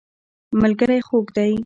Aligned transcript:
ملګری 0.61 0.99
خوږ 1.07 1.25
دی. 1.35 1.51